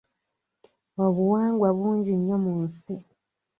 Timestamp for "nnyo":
2.17-2.37